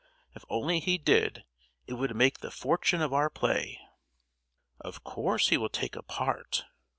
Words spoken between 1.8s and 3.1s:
it would make the fortune